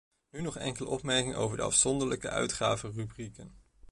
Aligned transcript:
Nu 0.31 0.41
nog 0.41 0.57
enkele 0.57 0.87
opmerkingen 0.89 1.37
over 1.37 1.57
de 1.57 1.63
afzonderlijke 1.63 2.29
uitgavenrubrieken. 2.29 3.51